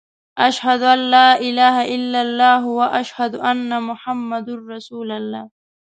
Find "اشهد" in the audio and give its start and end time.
0.47-0.81, 3.01-3.35